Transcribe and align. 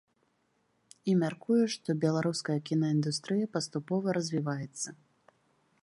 І 1.11 1.13
мяркуе, 1.23 1.59
што 1.73 1.89
беларуская 2.05 2.57
кінаіндустрыя 2.71 3.51
паступова 3.59 4.07
развіваецца. 4.19 4.89